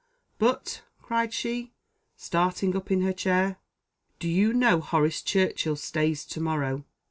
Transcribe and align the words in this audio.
But," 0.39 0.81
cried 0.99 1.31
she, 1.31 1.73
starting 2.15 2.75
up 2.75 2.89
in 2.89 3.01
her 3.01 3.13
chair, 3.13 3.57
"do 4.17 4.27
you 4.27 4.51
know 4.51 4.79
Horace 4.81 5.21
Churchill 5.21 5.75
stays 5.75 6.25
to 6.25 6.39
morrow. 6.41 6.85